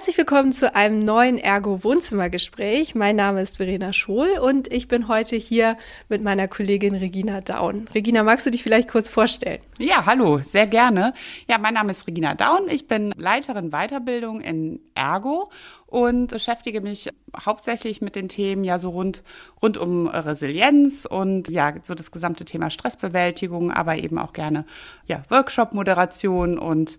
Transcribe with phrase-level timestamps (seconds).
[0.00, 2.94] Herzlich willkommen zu einem neuen Ergo Wohnzimmergespräch.
[2.94, 5.76] Mein Name ist Verena Schohl und ich bin heute hier
[6.08, 7.86] mit meiner Kollegin Regina Daun.
[7.94, 9.60] Regina, magst du dich vielleicht kurz vorstellen?
[9.76, 11.12] Ja, hallo, sehr gerne.
[11.50, 12.62] Ja, mein Name ist Regina Daun.
[12.70, 15.50] Ich bin Leiterin Weiterbildung in Ergo
[15.84, 19.22] und beschäftige mich hauptsächlich mit den Themen ja so rund,
[19.60, 24.64] rund um Resilienz und ja, so das gesamte Thema Stressbewältigung, aber eben auch gerne
[25.04, 26.98] ja, Workshop-Moderation und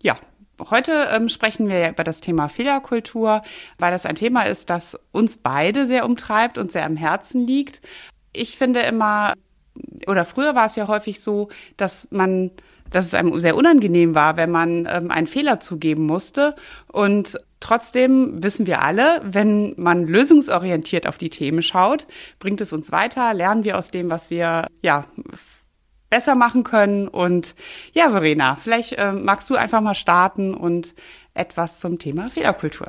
[0.00, 0.16] ja,
[0.70, 3.42] Heute ähm, sprechen wir ja über das Thema Fehlerkultur,
[3.78, 7.80] weil das ein Thema ist, das uns beide sehr umtreibt und sehr am Herzen liegt.
[8.32, 9.34] Ich finde immer,
[10.06, 12.50] oder früher war es ja häufig so, dass man
[12.90, 16.54] dass es einem sehr unangenehm war, wenn man ähm, einen Fehler zugeben musste.
[16.90, 22.06] Und trotzdem wissen wir alle, wenn man lösungsorientiert auf die Themen schaut,
[22.38, 25.04] bringt es uns weiter, lernen wir aus dem, was wir ja
[26.10, 27.08] besser machen können.
[27.08, 27.54] Und
[27.92, 30.94] ja, Verena, vielleicht äh, magst du einfach mal starten und
[31.34, 32.86] etwas zum Thema Fehlerkultur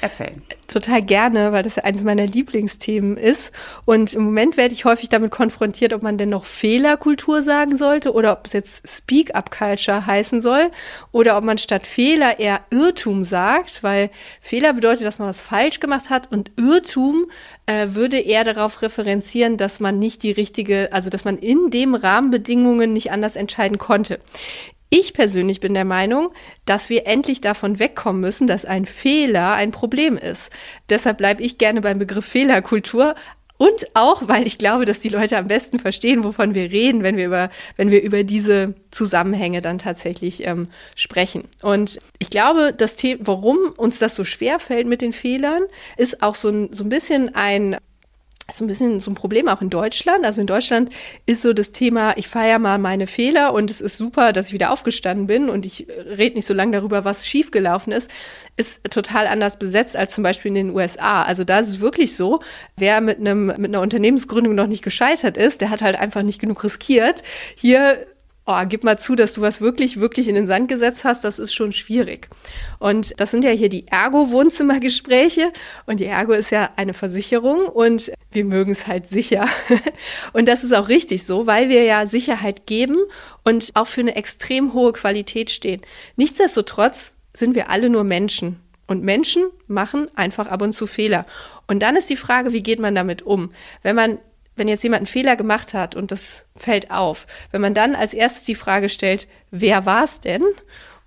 [0.00, 0.42] erzählen.
[0.66, 3.52] Total gerne, weil das ja eines meiner Lieblingsthemen ist.
[3.84, 8.12] Und im Moment werde ich häufig damit konfrontiert, ob man denn noch Fehlerkultur sagen sollte
[8.12, 10.70] oder ob es jetzt Speak-up-Culture heißen soll
[11.12, 15.78] oder ob man statt Fehler eher Irrtum sagt, weil Fehler bedeutet, dass man was falsch
[15.78, 17.26] gemacht hat und Irrtum
[17.66, 21.94] äh, würde eher darauf referenzieren, dass man nicht die richtige, also dass man in dem
[21.94, 24.20] Rahmenbedingungen nicht anders entscheiden konnte.
[24.94, 26.34] Ich persönlich bin der Meinung,
[26.66, 30.50] dass wir endlich davon wegkommen müssen, dass ein Fehler ein Problem ist.
[30.90, 33.14] Deshalb bleibe ich gerne beim Begriff Fehlerkultur,
[33.62, 37.16] und auch, weil ich glaube, dass die Leute am besten verstehen, wovon wir reden, wenn
[37.16, 41.44] wir über, wenn wir über diese Zusammenhänge dann tatsächlich ähm, sprechen.
[41.62, 45.62] Und ich glaube, das Thema, warum uns das so schwer fällt mit den Fehlern,
[45.96, 47.76] ist auch so ein, so ein bisschen ein
[48.54, 50.24] ist ein bisschen so ein Problem auch in Deutschland.
[50.24, 50.90] Also in Deutschland
[51.26, 54.52] ist so das Thema, ich feiere mal meine Fehler und es ist super, dass ich
[54.52, 58.10] wieder aufgestanden bin und ich rede nicht so lange darüber, was schiefgelaufen ist,
[58.56, 61.22] ist total anders besetzt als zum Beispiel in den USA.
[61.22, 62.40] Also da ist es wirklich so,
[62.76, 66.40] wer mit einem, mit einer Unternehmensgründung noch nicht gescheitert ist, der hat halt einfach nicht
[66.40, 67.22] genug riskiert.
[67.56, 68.06] Hier
[68.46, 71.38] oh, gib mal zu, dass du was wirklich, wirklich in den Sand gesetzt hast, das
[71.38, 72.28] ist schon schwierig.
[72.78, 75.52] Und das sind ja hier die Ergo-Wohnzimmergespräche.
[75.86, 79.46] Und die Ergo ist ja eine Versicherung und wir mögen es halt sicher.
[80.32, 82.96] Und das ist auch richtig so, weil wir ja Sicherheit geben
[83.44, 85.82] und auch für eine extrem hohe Qualität stehen.
[86.16, 88.60] Nichtsdestotrotz sind wir alle nur Menschen.
[88.86, 91.26] Und Menschen machen einfach ab und zu Fehler.
[91.66, 93.52] Und dann ist die Frage, wie geht man damit um?
[93.82, 94.18] Wenn man
[94.56, 98.14] wenn jetzt jemand einen Fehler gemacht hat und das fällt auf, wenn man dann als
[98.14, 100.44] erstes die Frage stellt, wer war es denn?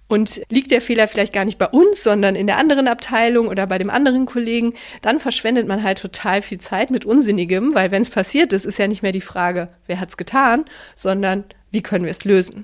[0.07, 3.65] Und liegt der Fehler vielleicht gar nicht bei uns, sondern in der anderen Abteilung oder
[3.65, 8.03] bei dem anderen Kollegen, dann verschwendet man halt total viel Zeit mit Unsinnigem, weil wenn
[8.03, 11.43] es passiert ist, ist ja nicht mehr die Frage, wer hat's getan, sondern
[11.75, 12.63] wie können wir es lösen?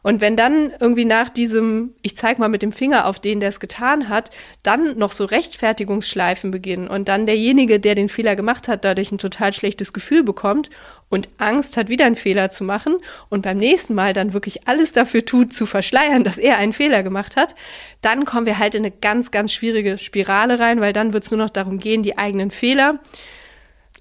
[0.00, 3.50] Und wenn dann irgendwie nach diesem, ich zeige mal mit dem Finger auf den, der
[3.50, 4.30] es getan hat,
[4.62, 9.18] dann noch so Rechtfertigungsschleifen beginnen und dann derjenige, der den Fehler gemacht hat, dadurch ein
[9.18, 10.70] total schlechtes Gefühl bekommt
[11.10, 12.96] und Angst hat, wieder einen Fehler zu machen
[13.28, 17.02] und beim nächsten Mal dann wirklich alles dafür tut, zu verschleiern, dass er einen Fehler
[17.02, 17.54] gemacht hat,
[18.00, 21.30] dann kommen wir halt in eine ganz, ganz schwierige Spirale rein, weil dann wird es
[21.30, 23.00] nur noch darum gehen, die eigenen Fehler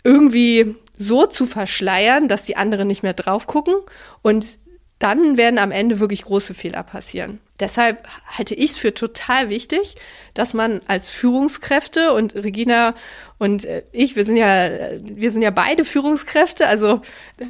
[0.05, 3.75] irgendwie so zu verschleiern, dass die anderen nicht mehr drauf gucken
[4.22, 4.59] und
[5.00, 7.39] dann werden am Ende wirklich große Fehler passieren.
[7.59, 9.95] Deshalb halte ich es für total wichtig,
[10.33, 12.95] dass man als Führungskräfte und Regina
[13.38, 14.69] und äh, ich, wir sind ja,
[15.01, 16.67] wir sind ja beide Führungskräfte.
[16.67, 17.01] Also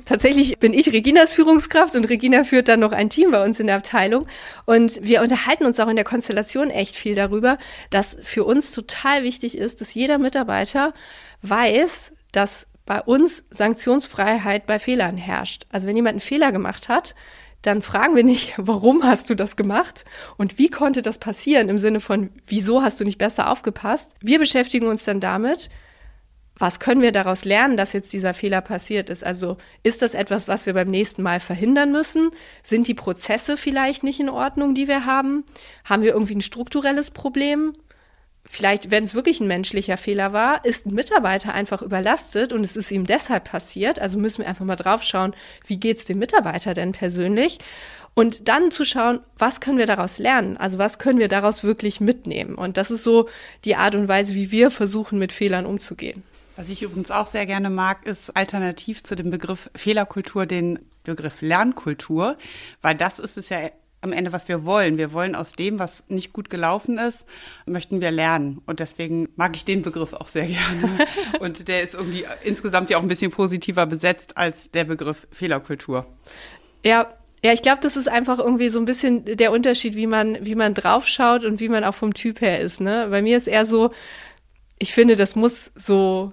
[0.05, 3.67] tatsächlich bin ich Reginas Führungskraft und Regina führt dann noch ein Team bei uns in
[3.67, 4.27] der Abteilung.
[4.65, 7.57] Und wir unterhalten uns auch in der Konstellation echt viel darüber,
[7.89, 10.93] dass für uns total wichtig ist, dass jeder Mitarbeiter
[11.41, 15.65] weiß, dass bei uns Sanktionsfreiheit bei Fehlern herrscht.
[15.69, 17.15] Also wenn jemand einen Fehler gemacht hat,
[17.61, 20.05] dann fragen wir nicht, warum hast du das gemacht
[20.37, 24.15] und wie konnte das passieren im Sinne von, wieso hast du nicht besser aufgepasst.
[24.21, 25.69] Wir beschäftigen uns dann damit,
[26.57, 29.25] was können wir daraus lernen, dass jetzt dieser Fehler passiert ist?
[29.25, 32.31] Also ist das etwas, was wir beim nächsten Mal verhindern müssen?
[32.63, 35.43] Sind die Prozesse vielleicht nicht in Ordnung, die wir haben?
[35.83, 37.73] Haben wir irgendwie ein strukturelles Problem?
[38.47, 42.75] Vielleicht, wenn es wirklich ein menschlicher Fehler war, ist ein Mitarbeiter einfach überlastet und es
[42.75, 43.99] ist ihm deshalb passiert.
[43.99, 45.33] Also müssen wir einfach mal drauf schauen,
[45.67, 47.59] wie geht's dem Mitarbeiter denn persönlich?
[48.13, 50.55] Und dann zu schauen, was können wir daraus lernen?
[50.55, 52.55] Also was können wir daraus wirklich mitnehmen?
[52.55, 53.27] Und das ist so
[53.65, 56.23] die Art und Weise, wie wir versuchen, mit Fehlern umzugehen.
[56.55, 61.41] Was ich übrigens auch sehr gerne mag, ist alternativ zu dem Begriff Fehlerkultur den Begriff
[61.41, 62.37] Lernkultur,
[62.81, 63.69] weil das ist es ja
[64.05, 64.97] am Ende, was wir wollen.
[64.97, 67.25] Wir wollen aus dem, was nicht gut gelaufen ist,
[67.65, 68.61] möchten wir lernen.
[68.65, 70.97] Und deswegen mag ich den Begriff auch sehr gerne.
[71.39, 76.05] Und der ist irgendwie insgesamt ja auch ein bisschen positiver besetzt als der Begriff Fehlerkultur.
[76.83, 77.13] Ja,
[77.43, 80.55] Ja, ich glaube, das ist einfach irgendwie so ein bisschen der Unterschied, wie man, wie
[80.55, 82.81] man draufschaut und wie man auch vom Typ her ist.
[82.81, 83.07] Ne?
[83.11, 83.91] Bei mir ist eher so,
[84.79, 86.31] ich finde, das muss so,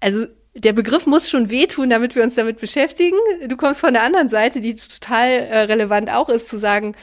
[0.00, 3.16] also der Begriff muss schon wehtun, damit wir uns damit beschäftigen.
[3.46, 6.94] Du kommst von der anderen Seite, die total äh, relevant auch ist, zu sagen,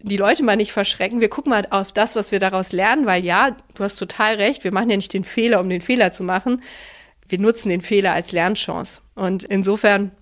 [0.00, 1.20] die Leute mal nicht verschrecken.
[1.20, 4.64] Wir gucken mal auf das, was wir daraus lernen, weil ja, du hast total recht,
[4.64, 6.62] wir machen ja nicht den Fehler, um den Fehler zu machen.
[7.28, 9.00] Wir nutzen den Fehler als Lernchance.
[9.14, 10.12] Und insofern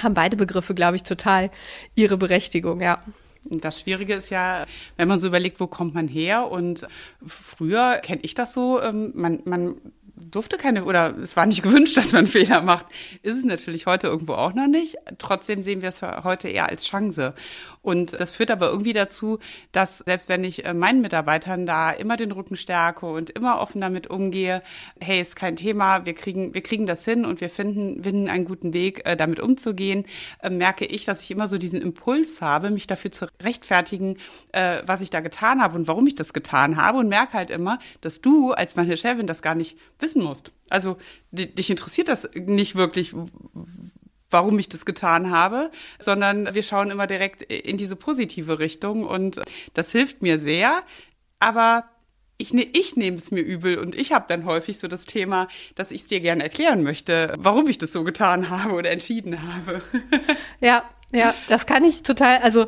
[0.00, 1.50] haben beide Begriffe, glaube ich, total
[1.94, 3.02] ihre Berechtigung, ja.
[3.44, 4.66] Das Schwierige ist ja,
[4.96, 6.50] wenn man so überlegt, wo kommt man her?
[6.50, 6.86] Und
[7.26, 9.76] früher kenne ich das so, ähm, man, man
[10.18, 12.86] durfte keine oder es war nicht gewünscht, dass man Fehler macht.
[13.22, 14.96] Ist es natürlich heute irgendwo auch noch nicht.
[15.18, 17.34] Trotzdem sehen wir es heute eher als Chance.
[17.82, 19.38] Und das führt aber irgendwie dazu,
[19.72, 23.80] dass selbst wenn ich äh, meinen Mitarbeitern da immer den Rücken stärke und immer offen
[23.80, 24.62] damit umgehe,
[25.00, 28.44] hey, ist kein Thema, wir kriegen, wir kriegen das hin und wir finden, finden einen
[28.44, 30.04] guten Weg, äh, damit umzugehen,
[30.42, 34.16] äh, merke ich, dass ich immer so diesen Impuls habe, mich dafür zu rechtfertigen,
[34.84, 37.78] was ich da getan habe und warum ich das getan habe und merke halt immer,
[38.00, 39.76] dass du als meine Chefin das gar nicht
[40.08, 40.52] wissen musst.
[40.70, 40.96] Also
[41.30, 43.14] dich interessiert das nicht wirklich,
[44.30, 49.40] warum ich das getan habe, sondern wir schauen immer direkt in diese positive Richtung und
[49.74, 50.82] das hilft mir sehr.
[51.38, 51.84] Aber
[52.38, 55.48] ich, ne, ich nehme es mir übel und ich habe dann häufig so das Thema,
[55.74, 59.38] dass ich es dir gerne erklären möchte, warum ich das so getan habe oder entschieden
[59.42, 59.82] habe.
[60.60, 62.66] Ja, ja, das kann ich total, also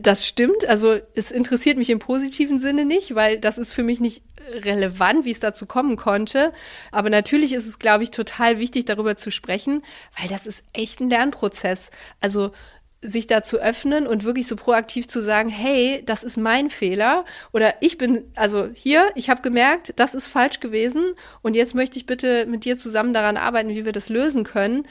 [0.00, 0.66] das stimmt.
[0.66, 4.22] Also es interessiert mich im positiven Sinne nicht, weil das ist für mich nicht
[4.64, 6.52] relevant, wie es dazu kommen konnte.
[6.92, 9.82] Aber natürlich ist es, glaube ich, total wichtig, darüber zu sprechen,
[10.18, 11.90] weil das ist echt ein Lernprozess.
[12.20, 12.52] Also
[13.00, 17.26] sich da zu öffnen und wirklich so proaktiv zu sagen, hey, das ist mein Fehler
[17.52, 21.98] oder ich bin, also hier, ich habe gemerkt, das ist falsch gewesen und jetzt möchte
[21.98, 24.88] ich bitte mit dir zusammen daran arbeiten, wie wir das lösen können.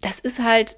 [0.00, 0.76] Das ist halt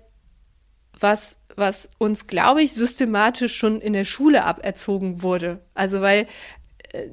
[1.01, 5.61] was, was uns, glaube ich, systematisch schon in der Schule aberzogen wurde.
[5.75, 6.27] Also weil
[6.93, 7.09] äh,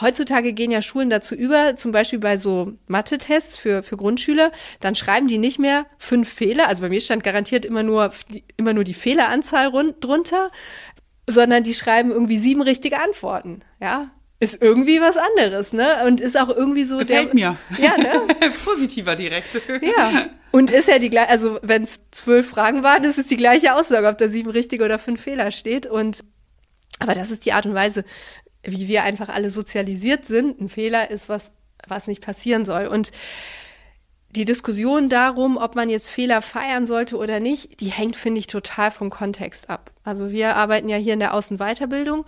[0.00, 4.50] heutzutage gehen ja Schulen dazu über, zum Beispiel bei so Mathe-Tests für, für Grundschüler,
[4.80, 8.12] dann schreiben die nicht mehr fünf Fehler, also bei mir stand garantiert immer nur,
[8.56, 10.50] immer nur die Fehleranzahl rund, drunter,
[11.28, 14.10] sondern die schreiben irgendwie sieben richtige Antworten, ja.
[14.42, 16.04] Ist irgendwie was anderes, ne?
[16.04, 17.56] Und ist auch irgendwie so Gefällt der, mir.
[17.78, 18.26] Ja, ne?
[18.64, 19.50] Positiver direkt.
[19.80, 20.30] Ja.
[20.50, 23.72] Und ist ja die gleiche, also wenn es zwölf Fragen waren, ist es die gleiche
[23.74, 25.86] Aussage, ob da sieben richtige oder fünf Fehler steht.
[25.86, 26.24] Und
[26.98, 28.02] aber das ist die Art und Weise,
[28.64, 30.60] wie wir einfach alle sozialisiert sind.
[30.60, 31.52] Ein Fehler ist was,
[31.86, 32.88] was nicht passieren soll.
[32.88, 33.12] Und
[34.34, 38.48] die Diskussion darum, ob man jetzt Fehler feiern sollte oder nicht, die hängt, finde ich,
[38.48, 39.92] total vom Kontext ab.
[40.02, 42.24] Also wir arbeiten ja hier in der Außenweiterbildung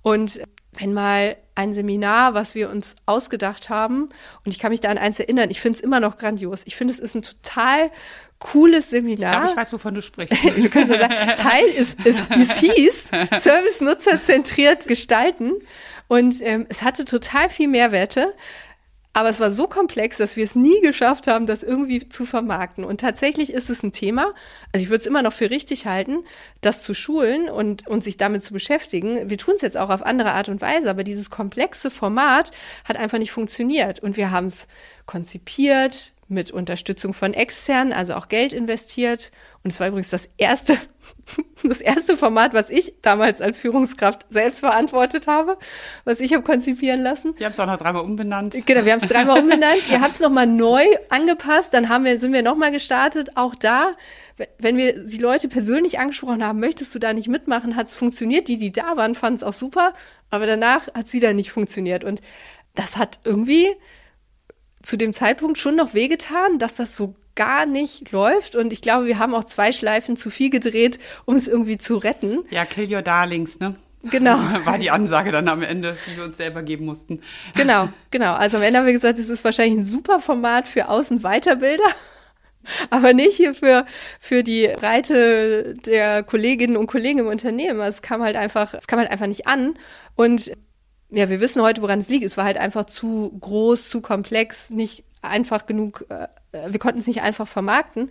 [0.00, 0.40] und
[0.78, 4.08] wenn mal ein Seminar, was wir uns ausgedacht haben,
[4.44, 6.62] und ich kann mich da an eins erinnern, ich finde es immer noch grandios.
[6.66, 7.90] Ich finde, es ist ein total
[8.38, 9.32] cooles Seminar.
[9.32, 10.36] Ich glaube, ich weiß, wovon du sprichst.
[10.56, 13.10] du kannst sagen, Teil ist, ist, es hieß
[13.40, 15.54] Service-Nutzer zentriert gestalten
[16.06, 18.34] und ähm, es hatte total viel Mehrwerte.
[19.18, 22.84] Aber es war so komplex, dass wir es nie geschafft haben, das irgendwie zu vermarkten.
[22.84, 24.32] Und tatsächlich ist es ein Thema,
[24.72, 26.22] also ich würde es immer noch für richtig halten,
[26.60, 29.28] das zu schulen und, und sich damit zu beschäftigen.
[29.28, 32.52] Wir tun es jetzt auch auf andere Art und Weise, aber dieses komplexe Format
[32.88, 33.98] hat einfach nicht funktioniert.
[33.98, 34.68] Und wir haben es
[35.06, 39.32] konzipiert, mit Unterstützung von externen, also auch Geld investiert.
[39.64, 40.76] Und es war übrigens das erste,
[41.64, 45.56] das erste Format, was ich damals als Führungskraft selbst verantwortet habe,
[46.04, 47.34] was ich habe konzipieren lassen.
[47.38, 48.54] Wir haben es auch noch dreimal umbenannt.
[48.66, 49.82] Genau, wir haben es dreimal umbenannt.
[49.90, 53.36] Ihr habt es nochmal neu angepasst, dann haben wir, sind wir nochmal gestartet.
[53.36, 53.96] Auch da,
[54.58, 58.48] wenn wir die Leute persönlich angesprochen haben, möchtest du da nicht mitmachen, hat es funktioniert.
[58.48, 59.94] Die, die da waren, fanden es auch super,
[60.28, 62.04] aber danach hat es wieder nicht funktioniert.
[62.04, 62.20] Und
[62.74, 63.74] das hat irgendwie
[64.88, 68.56] zu dem Zeitpunkt schon noch wehgetan, dass das so gar nicht läuft.
[68.56, 71.98] Und ich glaube, wir haben auch zwei Schleifen zu viel gedreht, um es irgendwie zu
[71.98, 72.38] retten.
[72.48, 73.74] Ja, kill your darlings, ne?
[74.04, 74.38] Genau.
[74.64, 77.20] War die Ansage dann am Ende, die wir uns selber geben mussten.
[77.54, 78.32] Genau, genau.
[78.32, 81.84] Also am Ende haben wir gesagt, es ist wahrscheinlich ein super Format für Außenweiterbilder.
[82.90, 83.84] Aber nicht hier für,
[84.18, 87.80] für die Breite der Kolleginnen und Kollegen im Unternehmen.
[87.80, 89.74] Es kam halt einfach, es kam halt einfach nicht an.
[90.16, 90.50] Und
[91.10, 92.24] ja, wir wissen heute, woran es liegt.
[92.24, 96.28] Es war halt einfach zu groß, zu komplex, nicht einfach genug, äh,
[96.70, 98.10] wir konnten es nicht einfach vermarkten.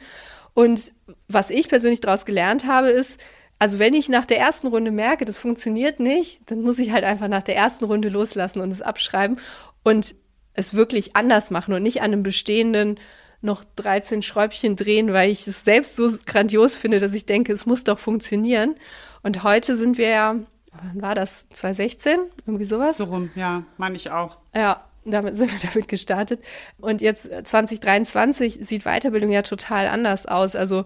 [0.54, 0.92] Und
[1.27, 3.22] was ich persönlich daraus gelernt habe, ist,
[3.60, 7.04] also wenn ich nach der ersten Runde merke, das funktioniert nicht, dann muss ich halt
[7.04, 9.39] einfach nach der ersten Runde loslassen und es abschreiben
[9.84, 10.16] und
[10.54, 13.00] es wirklich anders machen und nicht an einem bestehenden
[13.42, 17.68] noch 13 Schräubchen drehen, weil ich es selbst so grandios finde, dass ich denke, es
[17.68, 18.75] muss doch funktionieren.
[19.22, 20.36] Und heute sind wir ja
[20.81, 21.48] wann war das?
[21.50, 22.19] 2016?
[22.46, 22.98] Irgendwie sowas?
[22.98, 24.38] So rum, ja, meine ich auch.
[24.55, 26.43] Ja, damit sind wir damit gestartet.
[26.79, 30.55] Und jetzt 2023 sieht Weiterbildung ja total anders aus.
[30.55, 30.86] Also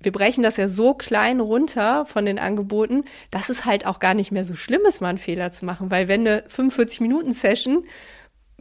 [0.00, 4.14] wir brechen das ja so klein runter von den Angeboten, dass es halt auch gar
[4.14, 5.90] nicht mehr so schlimm ist, mal einen Fehler zu machen.
[5.90, 7.84] Weil wenn eine 45-Minuten-Session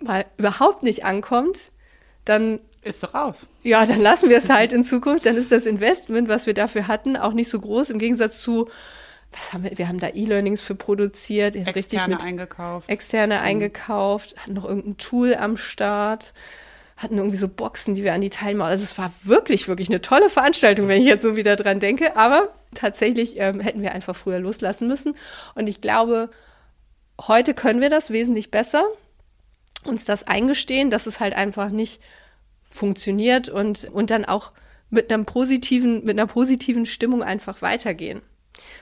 [0.02, 1.72] mal überhaupt nicht ankommt,
[2.26, 3.48] dann ist doch raus.
[3.64, 5.26] Ja, dann lassen wir es halt in Zukunft.
[5.26, 8.68] Dann ist das Investment, was wir dafür hatten, auch nicht so groß im Gegensatz zu,
[9.32, 12.90] was haben wir, wir haben da E-Learnings für produziert, externe richtig mit eingekauft.
[12.90, 13.44] Externe mhm.
[13.44, 16.34] eingekauft, hatten noch irgendein Tool am Start,
[16.96, 20.02] hatten irgendwie so Boxen, die wir an die Teilnehmer, also es war wirklich, wirklich eine
[20.02, 24.16] tolle Veranstaltung, wenn ich jetzt so wieder dran denke, aber tatsächlich ähm, hätten wir einfach
[24.16, 25.16] früher loslassen müssen
[25.56, 26.30] und ich glaube,
[27.22, 28.86] heute können wir das wesentlich besser,
[29.84, 32.02] uns das eingestehen, dass es halt einfach nicht
[32.70, 34.52] funktioniert und, und dann auch
[34.90, 38.22] mit einem positiven, mit einer positiven Stimmung einfach weitergehen.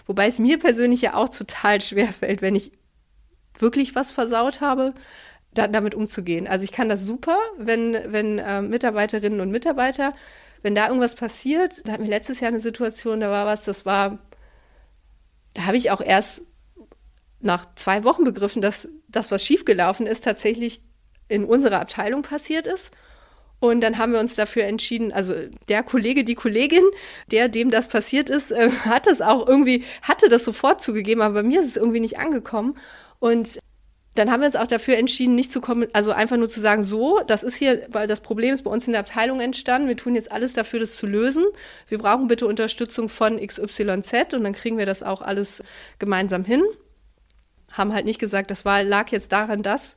[0.06, 2.72] Wobei es mir persönlich ja auch total schwer fällt, wenn ich
[3.60, 4.94] wirklich was versaut habe,
[5.54, 6.48] da, damit umzugehen.
[6.48, 10.14] Also ich kann das super, wenn, wenn äh, Mitarbeiterinnen und Mitarbeiter,
[10.62, 13.86] wenn da irgendwas passiert, da hatten wir letztes Jahr eine Situation, da war was, das
[13.86, 14.20] war,
[15.54, 16.42] da habe ich auch erst
[17.40, 20.82] nach zwei Wochen begriffen, dass das, was schiefgelaufen ist, tatsächlich
[21.28, 22.92] in unserer Abteilung passiert ist.
[23.60, 25.34] Und dann haben wir uns dafür entschieden, also
[25.70, 26.84] der Kollege, die Kollegin,
[27.32, 31.36] der dem das passiert ist, äh, hat das auch irgendwie, hatte das sofort zugegeben, aber
[31.36, 32.78] bei mir ist es irgendwie nicht angekommen.
[33.20, 33.60] Und
[34.16, 36.84] dann haben wir uns auch dafür entschieden, nicht zu kommen, also einfach nur zu sagen,
[36.84, 39.90] so, das ist hier, weil das Problem ist bei uns in der Abteilung entstanden.
[39.90, 41.44] Wir tun jetzt alles dafür, das zu lösen.
[41.90, 45.62] Wir brauchen bitte Unterstützung von XYZ und dann kriegen wir das auch alles
[46.00, 46.64] gemeinsam hin.
[47.72, 49.96] Haben halt nicht gesagt, das war, lag jetzt daran, dass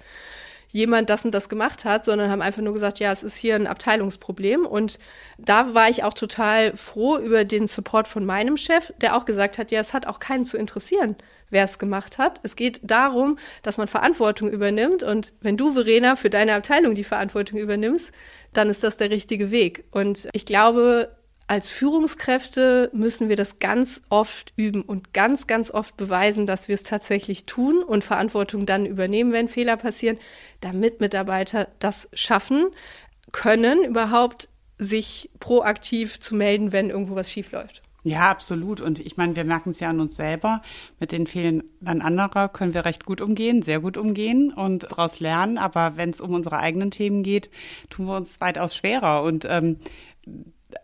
[0.69, 3.55] jemand das und das gemacht hat, sondern haben einfach nur gesagt, ja, es ist hier
[3.55, 4.67] ein Abteilungsproblem.
[4.67, 4.99] Und
[5.39, 9.59] da war ich auch total froh über den Support von meinem Chef, der auch gesagt
[9.59, 11.17] hat, ja, es hat auch keinen zu interessieren,
[11.51, 12.41] wer es gemacht hat.
[12.43, 15.03] Es geht darum, dass man Verantwortung übernimmt.
[15.03, 18.13] Und wenn du, Verena, für deine Abteilung die Verantwortung übernimmst,
[18.53, 19.85] dann ist das der richtige Weg.
[19.91, 21.11] Und ich glaube,
[21.49, 26.75] als Führungskräfte müssen wir das ganz oft üben und ganz, ganz oft beweisen, dass wir
[26.75, 30.19] es tatsächlich tun und Verantwortung dann übernehmen, wenn Fehler passieren,
[30.61, 32.67] damit Mitarbeiter das schaffen
[33.33, 37.83] können, überhaupt sich proaktiv zu melden, wenn irgendwo was schiefläuft.
[38.05, 38.81] Ja, absolut.
[38.81, 40.63] Und ich meine, wir merken es ja an uns selber.
[41.01, 45.59] Mit den Fehlern anderer können wir recht gut umgehen, sehr gut umgehen und daraus lernen.
[45.59, 47.51] Aber wenn es um unsere eigenen Themen geht,
[47.91, 49.25] tun wir uns weitaus schwerer.
[49.25, 49.79] Und ähm,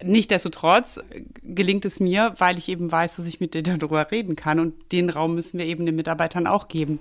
[0.02, 1.00] Nichtsdestotrotz
[1.42, 4.58] gelingt es mir, weil ich eben weiß, dass ich mit denen darüber reden kann.
[4.58, 6.98] Und den Raum müssen wir eben den Mitarbeitern auch geben.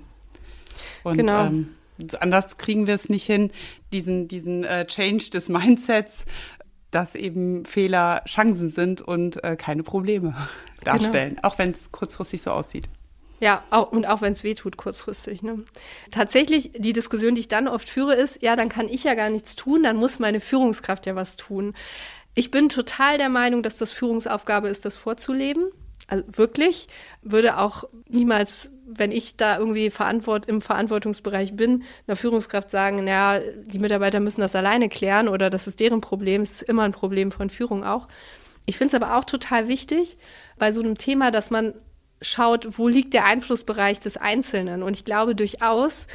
[1.04, 1.46] Und genau.
[1.46, 1.76] ähm,
[2.20, 3.52] anders kriegen wir es nicht hin,
[3.92, 6.26] diesen, diesen äh, Change des Mindsets,
[6.92, 10.36] dass eben Fehler Chancen sind und äh, keine Probleme
[10.80, 10.98] genau.
[10.98, 11.48] darstellen, genau.
[11.48, 12.88] auch wenn es kurzfristig so aussieht.
[13.40, 15.42] Ja, auch, und auch wenn es weh tut, kurzfristig.
[15.42, 15.66] Ne?
[16.12, 19.30] Tatsächlich, die Diskussion, die ich dann oft führe, ist, ja, dann kann ich ja gar
[19.30, 21.74] nichts tun, dann muss meine Führungskraft ja was tun.
[22.36, 25.66] Ich bin total der Meinung, dass das Führungsaufgabe ist, das vorzuleben.
[26.08, 26.88] Also wirklich,
[27.22, 33.42] würde auch niemals, wenn ich da irgendwie verantwort im Verantwortungsbereich bin, einer Führungskraft sagen, naja,
[33.66, 36.92] die Mitarbeiter müssen das alleine klären oder das ist deren Problem, es ist immer ein
[36.92, 38.08] Problem von Führung auch.
[38.66, 40.18] Ich finde es aber auch total wichtig,
[40.58, 41.74] bei so einem Thema, dass man
[42.22, 44.84] schaut, wo liegt der Einflussbereich des Einzelnen.
[44.84, 46.08] Und ich glaube durchaus,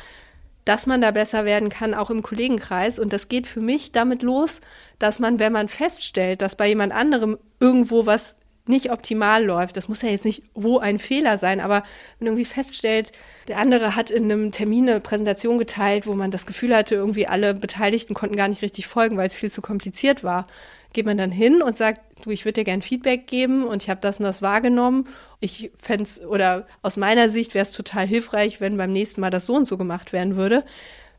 [0.69, 2.99] dass man da besser werden kann, auch im Kollegenkreis.
[2.99, 4.61] Und das geht für mich damit los,
[4.99, 9.89] dass man, wenn man feststellt, dass bei jemand anderem irgendwo was nicht optimal läuft, das
[9.89, 11.85] muss ja jetzt nicht wo ein Fehler sein, aber
[12.19, 13.13] wenn irgendwie feststellt,
[13.49, 17.27] der andere hat in einem Termin eine Präsentation geteilt, wo man das Gefühl hatte, irgendwie
[17.27, 20.47] alle Beteiligten konnten gar nicht richtig folgen, weil es viel zu kompliziert war,
[20.93, 23.91] geht man dann hin und sagt, du, ich würde dir gern Feedback geben und ich
[23.91, 25.07] habe das und das wahrgenommen.
[25.41, 29.31] Ich fände es, oder aus meiner Sicht wäre es total hilfreich, wenn beim nächsten Mal
[29.31, 30.65] das so und so gemacht werden würde.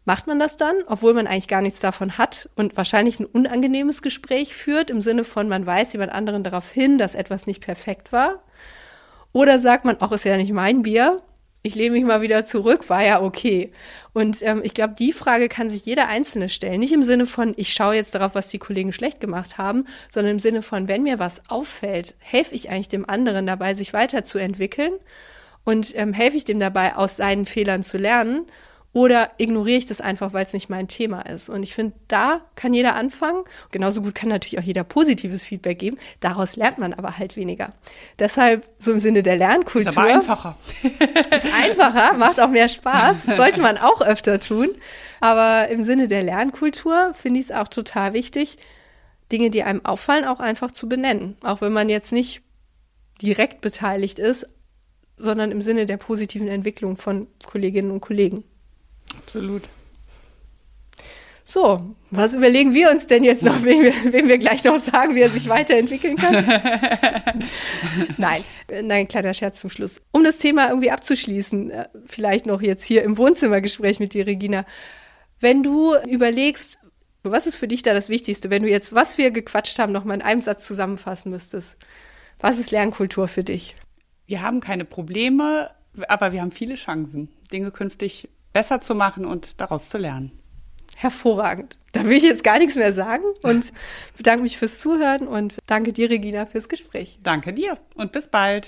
[0.05, 4.01] Macht man das dann, obwohl man eigentlich gar nichts davon hat und wahrscheinlich ein unangenehmes
[4.01, 8.11] Gespräch führt, im Sinne von, man weist jemand anderen darauf hin, dass etwas nicht perfekt
[8.11, 8.41] war?
[9.33, 11.21] Oder sagt man, ach, ist ja nicht mein Bier,
[11.61, 13.71] ich lehne mich mal wieder zurück, war ja okay.
[14.13, 16.79] Und ähm, ich glaube, die Frage kann sich jeder Einzelne stellen.
[16.79, 20.33] Nicht im Sinne von, ich schaue jetzt darauf, was die Kollegen schlecht gemacht haben, sondern
[20.33, 24.93] im Sinne von, wenn mir was auffällt, helfe ich eigentlich dem anderen dabei, sich weiterzuentwickeln
[25.65, 28.45] und ähm, helfe ich dem dabei, aus seinen Fehlern zu lernen
[28.91, 31.49] oder ignoriere ich das einfach, weil es nicht mein Thema ist?
[31.49, 33.43] Und ich finde, da kann jeder anfangen.
[33.71, 35.97] Genauso gut kann natürlich auch jeder positives Feedback geben.
[36.21, 37.73] Daraus lernt man aber halt weniger.
[38.17, 39.91] Deshalb, so im Sinne der Lernkultur.
[39.91, 40.57] Ist aber einfacher.
[40.83, 43.23] ist einfacher, macht auch mehr Spaß.
[43.37, 44.69] Sollte man auch öfter tun.
[45.19, 48.57] Aber im Sinne der Lernkultur finde ich es auch total wichtig,
[49.31, 51.37] Dinge, die einem auffallen, auch einfach zu benennen.
[51.43, 52.41] Auch wenn man jetzt nicht
[53.21, 54.47] direkt beteiligt ist,
[55.15, 58.45] sondern im Sinne der positiven Entwicklung von Kolleginnen und Kollegen.
[59.17, 59.63] Absolut.
[61.49, 65.15] So, was überlegen wir uns denn jetzt noch, wem wir, wem wir gleich noch sagen,
[65.15, 66.45] wie er sich weiterentwickeln kann?
[68.17, 68.43] nein,
[68.83, 69.99] nein, kleiner Scherz zum Schluss.
[70.11, 74.63] Um das Thema irgendwie abzuschließen, äh, vielleicht noch jetzt hier im Wohnzimmergespräch mit dir, Regina.
[75.39, 76.77] Wenn du überlegst,
[77.23, 80.03] was ist für dich da das Wichtigste, wenn du jetzt, was wir gequatscht haben, noch
[80.03, 81.79] mal in einem Satz zusammenfassen müsstest?
[82.39, 83.75] Was ist Lernkultur für dich?
[84.27, 85.71] Wir haben keine Probleme,
[86.07, 90.31] aber wir haben viele Chancen, Dinge künftig besser zu machen und daraus zu lernen.
[90.95, 91.77] Hervorragend.
[91.93, 93.71] Da will ich jetzt gar nichts mehr sagen und
[94.17, 97.19] bedanke mich fürs Zuhören und danke dir, Regina, fürs Gespräch.
[97.23, 98.67] Danke dir und bis bald.